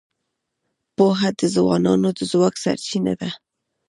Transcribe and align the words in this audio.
پوهه 0.95 1.29
د 1.39 1.41
ځوانانو 1.55 2.09
د 2.17 2.19
ځواک 2.31 2.55
سرچینه 2.63 3.13
ده. 3.19 3.29